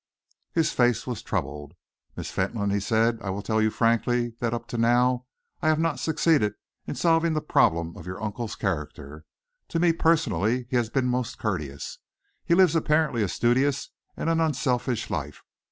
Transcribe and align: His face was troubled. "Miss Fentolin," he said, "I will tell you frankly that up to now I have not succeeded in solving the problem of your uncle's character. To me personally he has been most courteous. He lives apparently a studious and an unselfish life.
His 0.51 0.71
face 0.73 1.05
was 1.05 1.21
troubled. 1.21 1.73
"Miss 2.15 2.31
Fentolin," 2.31 2.71
he 2.71 2.79
said, 2.79 3.19
"I 3.21 3.29
will 3.29 3.43
tell 3.43 3.61
you 3.61 3.69
frankly 3.69 4.29
that 4.39 4.51
up 4.51 4.65
to 4.69 4.77
now 4.79 5.27
I 5.61 5.67
have 5.67 5.77
not 5.77 5.99
succeeded 5.99 6.55
in 6.87 6.95
solving 6.95 7.33
the 7.33 7.39
problem 7.41 7.95
of 7.95 8.07
your 8.07 8.19
uncle's 8.19 8.55
character. 8.55 9.25
To 9.67 9.79
me 9.79 9.93
personally 9.93 10.65
he 10.71 10.75
has 10.75 10.89
been 10.89 11.05
most 11.05 11.37
courteous. 11.37 11.99
He 12.43 12.55
lives 12.55 12.75
apparently 12.75 13.21
a 13.21 13.27
studious 13.27 13.91
and 14.17 14.27
an 14.27 14.39
unselfish 14.41 15.11
life. 15.11 15.43